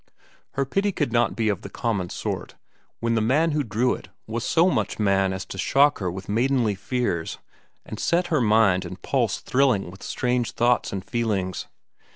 Her 0.53 0.65
pity 0.65 0.91
could 0.91 1.13
not 1.13 1.35
be 1.35 1.47
of 1.47 1.61
the 1.61 1.69
common 1.69 2.09
sort, 2.09 2.55
when 3.01 3.13
the 3.13 3.21
man 3.21 3.51
who 3.51 3.61
drew 3.63 3.93
it 3.93 4.09
was 4.25 4.43
so 4.43 4.67
much 4.71 4.97
man 4.97 5.31
as 5.31 5.45
to 5.45 5.59
shock 5.59 5.99
her 5.99 6.09
with 6.09 6.27
maidenly 6.27 6.73
fears 6.73 7.37
and 7.85 7.99
set 7.99 8.25
her 8.33 8.41
mind 8.41 8.83
and 8.83 8.99
pulse 9.03 9.41
thrilling 9.41 9.91
with 9.91 10.01
strange 10.01 10.53
thoughts 10.53 10.91
and 10.91 11.05
feelings. 11.05 11.67